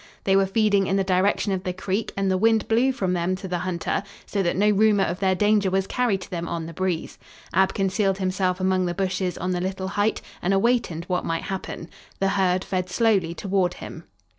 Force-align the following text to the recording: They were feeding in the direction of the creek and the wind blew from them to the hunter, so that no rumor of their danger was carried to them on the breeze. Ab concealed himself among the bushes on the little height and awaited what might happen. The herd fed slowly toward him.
They 0.23 0.35
were 0.35 0.47
feeding 0.47 0.87
in 0.87 0.95
the 0.95 1.03
direction 1.03 1.51
of 1.51 1.63
the 1.63 1.73
creek 1.73 2.11
and 2.17 2.31
the 2.31 2.37
wind 2.39 2.67
blew 2.67 2.91
from 2.91 3.13
them 3.13 3.35
to 3.35 3.47
the 3.47 3.59
hunter, 3.59 4.01
so 4.25 4.41
that 4.41 4.55
no 4.55 4.71
rumor 4.71 5.03
of 5.03 5.19
their 5.19 5.35
danger 5.35 5.69
was 5.69 5.85
carried 5.85 6.21
to 6.21 6.29
them 6.31 6.47
on 6.47 6.65
the 6.65 6.73
breeze. 6.73 7.19
Ab 7.53 7.75
concealed 7.75 8.17
himself 8.17 8.59
among 8.59 8.87
the 8.87 8.95
bushes 8.95 9.37
on 9.37 9.51
the 9.51 9.61
little 9.61 9.89
height 9.89 10.19
and 10.41 10.55
awaited 10.55 11.05
what 11.07 11.23
might 11.23 11.43
happen. 11.43 11.87
The 12.19 12.29
herd 12.29 12.63
fed 12.63 12.89
slowly 12.89 13.35
toward 13.35 13.75
him. 13.75 14.05